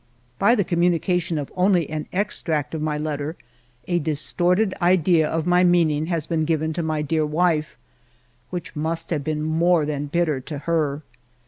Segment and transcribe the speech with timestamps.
[0.39, 3.35] By the communication of only an extract of my letter,
[3.87, 7.77] a distorted idea of my mean ing has been given to my dear wife,
[8.49, 11.03] which must have been more than bitter to her.